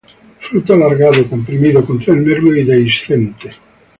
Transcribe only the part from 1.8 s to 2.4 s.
con tres